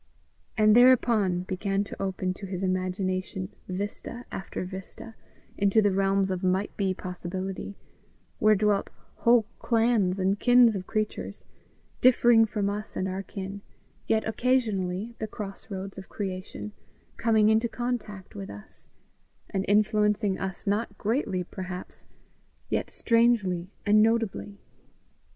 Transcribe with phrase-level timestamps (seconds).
[0.57, 5.13] And thereupon began to open to his imagination vista after vista
[5.59, 7.75] into the realms of might be possibility
[8.39, 11.45] where dwelt whole clans and kins of creatures,
[12.01, 13.61] differing from us and our kin,
[14.07, 16.71] yet occasionally, at the cross roads of creation,
[17.17, 18.89] coming into contact with us,
[19.51, 22.05] and influencing us not greatly, perhaps,
[22.69, 24.57] yet strangely and notably.